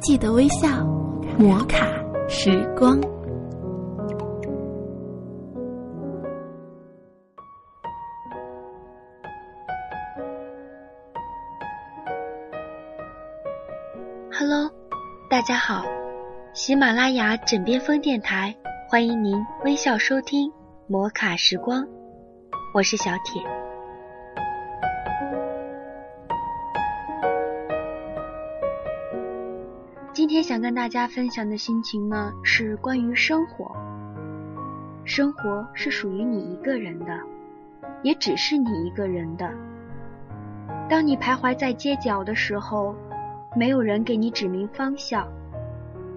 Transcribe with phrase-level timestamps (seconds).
[0.00, 0.66] 记得微笑，
[1.38, 1.86] 摩卡
[2.26, 2.98] 时光。
[14.32, 14.70] Hello，
[15.28, 15.84] 大家好，
[16.54, 18.54] 喜马拉雅枕边风电台
[18.88, 20.50] 欢迎您微笑收听
[20.86, 21.86] 摩卡时光，
[22.72, 23.59] 我是小铁。
[30.30, 33.74] 今天想跟大家分享的心情呢，是关于生活。
[35.04, 37.18] 生活是属于你一个人的，
[38.04, 39.52] 也只是你一个人的。
[40.88, 42.94] 当你徘徊在街角的时候。
[43.56, 45.26] 没有人给你指明方向。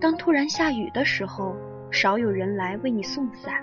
[0.00, 1.54] 当突然下雨的时候，
[1.90, 3.62] 少有人来为你送伞。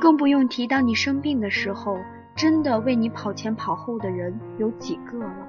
[0.00, 1.98] 更不用提当你生病的时候，
[2.36, 5.48] 真的为你跑前跑后的人有几个了。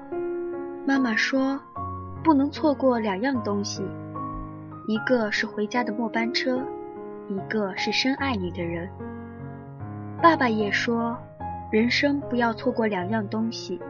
[0.84, 1.60] 妈妈说，
[2.26, 3.84] 不能错过两样东西，
[4.88, 6.60] 一个是回家的末班车，
[7.28, 8.90] 一个是深爱你的人。
[10.20, 11.16] 爸爸也说，
[11.70, 13.80] 人生不要错过两样东西。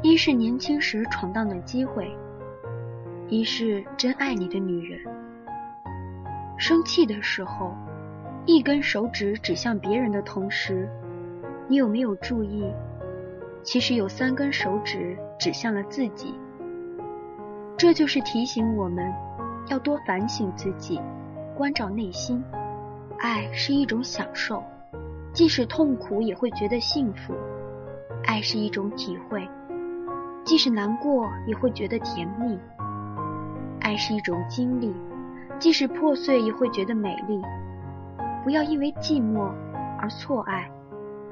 [0.00, 2.10] 一是年轻时闯荡的机会，
[3.28, 4.98] 一是真爱你的女人。
[6.56, 7.74] 生气的时候，
[8.46, 10.88] 一根手指指向别人的同时，
[11.68, 12.64] 你有没有注意，
[13.62, 16.34] 其实有三根手指指向了自己？
[17.82, 19.12] 这就是提醒我们，
[19.66, 21.00] 要多反省自己，
[21.56, 22.40] 关照内心。
[23.18, 24.62] 爱是一种享受，
[25.32, 27.34] 即使痛苦也会觉得幸福。
[28.24, 29.50] 爱是一种体会。
[30.44, 32.56] 即使难过，也会觉得甜蜜。
[33.80, 34.94] 爱是一种经历，
[35.58, 37.42] 即使破碎，也会觉得美丽。
[38.44, 39.50] 不要因为寂寞
[39.98, 40.70] 而错爱，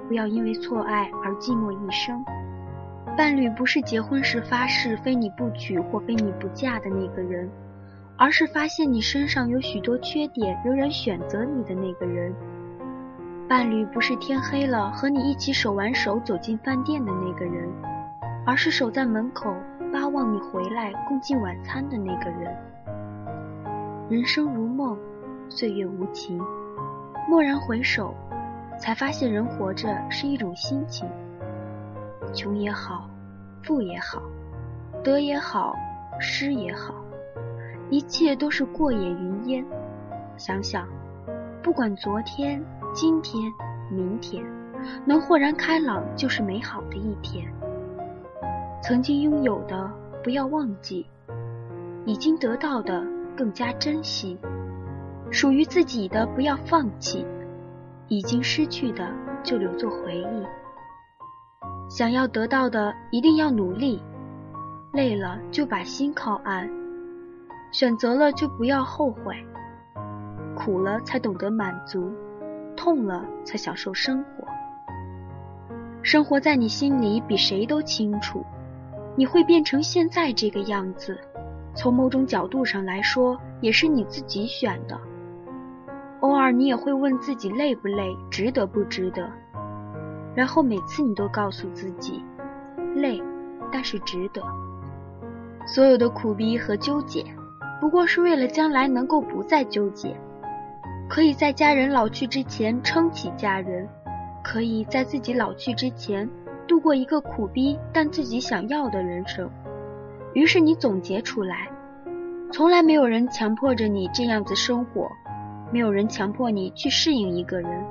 [0.08, 2.24] 不要因为错爱而寂寞一生。
[3.16, 7.50] 伴侣不是结婚时发誓非你不娶或非你不嫁的那个人，
[8.16, 12.34] 而是发现你身上有许多缺点，仍然选择你的那个人。
[13.48, 17.68] 伴侣不是天黑了和你一起手挽手走进饭店的那个人。
[18.46, 19.54] 而是守在门口
[19.92, 22.56] 巴望你回来共进晚餐的那个人。
[24.08, 24.98] 人生如梦，
[25.48, 26.40] 岁月无情。
[27.28, 28.14] 蓦然回首，
[28.78, 31.06] 才发现人活着是一种心情。
[32.32, 33.08] 穷也好，
[33.62, 34.22] 富也好，
[35.02, 35.74] 得也好，
[36.20, 36.94] 失也好，
[37.90, 39.64] 一切都是过眼云烟。
[40.36, 40.86] 想想，
[41.62, 42.64] 不管昨天、
[42.94, 43.52] 今天、
[43.90, 44.44] 明天，
[45.04, 47.52] 能豁然开朗，就是美好的一天。
[48.82, 49.90] 曾经拥有的
[50.22, 51.06] 不要忘记，
[52.06, 53.04] 已经得到的
[53.36, 54.38] 更加珍惜，
[55.30, 57.26] 属于自己的不要放弃，
[58.08, 60.46] 已经失去的就留作回忆。
[61.90, 64.00] 想要得到的一定要努力，
[64.92, 66.70] 累了就把心靠岸，
[67.72, 69.34] 选择了就不要后悔，
[70.54, 72.08] 苦了才懂得满足，
[72.76, 74.46] 痛了才享受生活。
[76.00, 78.46] 生活在你心里比谁都清楚。
[79.16, 81.18] 你会变成现在这个样子，
[81.74, 84.96] 从某种角度上来说，也是你自己选的。
[86.20, 89.28] 偶尔你也会问自己累不累，值得不值得，
[90.34, 92.22] 然后每次你都告诉自己，
[92.94, 93.22] 累，
[93.72, 94.42] 但是值得。
[95.66, 97.24] 所有的苦逼和纠结，
[97.80, 100.16] 不过是为了将来能够不再纠结，
[101.08, 103.88] 可以在家人老去之前撑起家人，
[104.42, 106.28] 可以在自己老去之前。
[106.66, 109.50] 度过一个苦逼但自己想要的人生，
[110.34, 111.68] 于是你总结出来：
[112.52, 115.08] 从来没有人强迫着你这样子生活，
[115.72, 117.84] 没有人强迫你去适应一个人。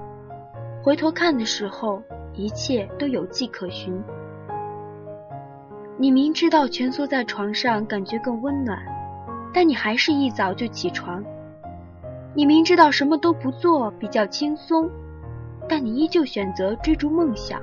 [0.81, 2.01] 回头看的时候，
[2.39, 4.01] 一切都有迹可循。
[5.97, 8.79] 你明知道蜷缩在床上感觉更温暖，
[9.53, 11.21] 但你还是一早就起床。
[12.33, 14.89] 你明知道什么都不做比较轻松，
[15.67, 17.61] 但你依旧选择追逐梦想。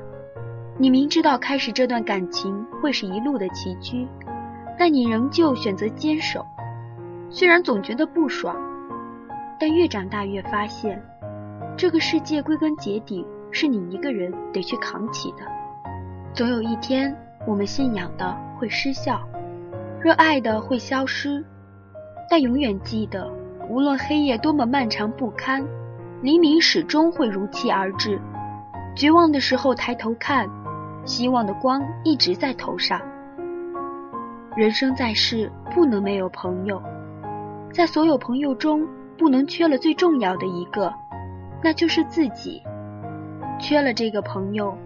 [0.76, 4.06] 你明知道开始这段感情会是一路的崎岖，
[4.78, 6.44] 但你仍旧选择坚守。
[7.30, 8.54] 虽然总觉得不爽，
[9.58, 11.02] 但越长大越发现，
[11.78, 13.26] 这个世界归根结底
[13.58, 15.38] 是你一个人得去扛起的。
[16.34, 17.16] 总有一天，
[17.46, 19.18] 我们信仰的会失效，
[19.98, 21.42] 热爱的会消失，
[22.28, 23.32] 但永远记得，
[23.70, 25.66] 无论黑夜多么漫长不堪，
[26.20, 28.20] 黎明始终会如期而至。
[28.94, 30.46] 绝望的时候抬头看。
[31.06, 33.00] 希望的光一直在头上。
[34.54, 36.82] 人生在世，不能没有朋友，
[37.72, 38.86] 在所有朋友中，
[39.16, 40.92] 不能缺了最重要的一个，
[41.62, 42.60] 那就是自己。
[43.58, 44.76] 缺了这个朋友，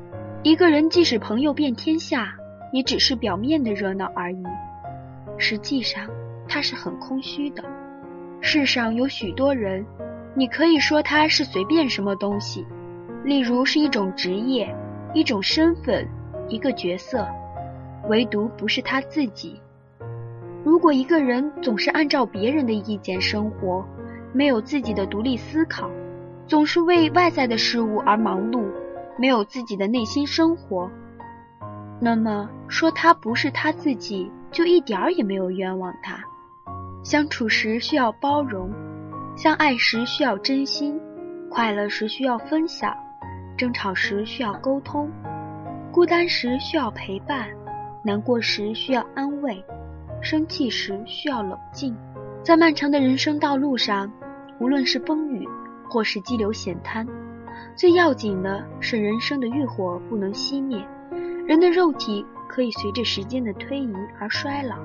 [0.42, 2.32] 一个人即使朋友遍天下，
[2.72, 4.42] 也只是表面的热闹而已。
[5.38, 6.08] 实际上，
[6.48, 7.64] 他是很空虚的。
[8.40, 9.84] 世上有许多人，
[10.34, 12.64] 你可以说他是随便什么东西，
[13.24, 14.74] 例如是一种职业、
[15.12, 16.06] 一种身份、
[16.48, 17.26] 一个角色，
[18.08, 19.60] 唯独不是他自己。
[20.64, 23.84] 如果一个人总是按照别人的意见生活，
[24.32, 25.90] 没有自己的独立思考，
[26.50, 28.64] 总是为外在的事物而忙碌，
[29.16, 30.90] 没有自己的内心生活，
[32.00, 36.18] 那么说他不是他自己，就一点儿也没有冤枉他。
[37.04, 38.68] 相处时需要包容，
[39.36, 41.00] 相爱时需要真心，
[41.48, 42.92] 快乐时需要分享，
[43.56, 45.08] 争吵时需要沟通，
[45.92, 47.48] 孤单时需要陪伴，
[48.02, 49.64] 难过时需要安慰，
[50.20, 51.96] 生气时需要冷静。
[52.42, 54.10] 在漫长的人生道路上，
[54.58, 55.48] 无论是风雨
[55.90, 57.04] 或是激流险滩，
[57.74, 60.86] 最要紧的是人生的欲火不能熄灭。
[61.46, 64.76] 人的肉体可以随着时间的推移而衰老。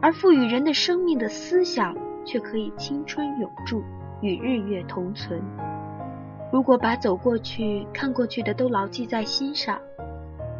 [0.00, 1.94] 而赋予人的生命的思想，
[2.24, 3.82] 却可以青春永驻，
[4.22, 5.42] 与日月同存。
[6.52, 9.78] 如果把走过去、看过去的都牢记在心上，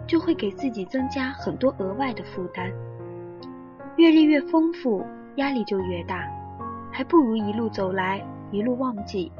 [0.06, 2.70] 就会给自己增加很多额外的负担。
[3.96, 5.06] 阅历越丰富，
[5.37, 6.28] 压力就越大，
[6.90, 8.20] 还不如一路走来，
[8.50, 9.31] 一路忘记，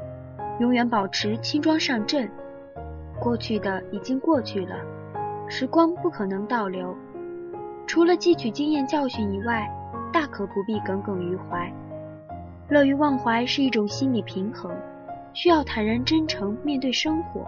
[0.59, 2.29] 永远保持轻装上阵。
[3.19, 4.75] 过去的已经过去了，
[5.47, 6.95] 时光不可能倒流，
[7.85, 9.67] 除了汲取经验教训以外。
[10.13, 11.71] 大可不必耿耿于怀，
[12.67, 14.69] 乐于忘怀是一种心理平衡，
[15.31, 17.47] 需要坦然真诚面对生活。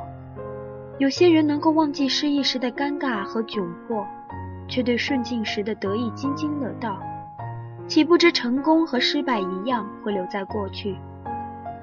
[0.98, 4.08] 有些人能够忘记失意时的尴尬和窘迫，
[4.70, 6.98] 却对顺境时的得意津津乐道，
[7.86, 10.96] 岂不知成功和失败一样会留在过去？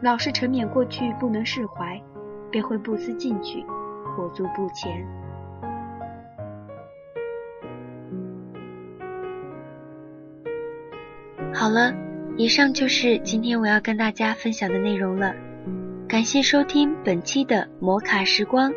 [0.02, 2.00] 老是沉湎过去不能释怀，
[2.50, 3.64] 便会不思进取，
[4.16, 5.06] 裹足不前。
[11.52, 11.92] 好了，
[12.36, 15.34] 以上就是今天我要跟大家分享的内容了。
[16.08, 18.72] 感谢收听本期的摩卡时光，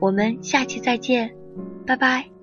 [0.00, 1.34] 我们下期再见，
[1.84, 2.39] 拜拜。